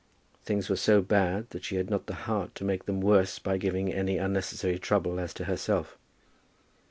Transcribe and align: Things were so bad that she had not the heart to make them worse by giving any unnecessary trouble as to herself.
Things 0.43 0.67
were 0.67 0.75
so 0.77 1.03
bad 1.03 1.51
that 1.51 1.63
she 1.63 1.75
had 1.75 1.91
not 1.91 2.07
the 2.07 2.15
heart 2.25 2.55
to 2.55 2.63
make 2.63 2.85
them 2.87 3.01
worse 3.01 3.37
by 3.37 3.59
giving 3.59 3.93
any 3.93 4.17
unnecessary 4.17 4.79
trouble 4.79 5.19
as 5.19 5.31
to 5.35 5.43
herself. 5.45 5.95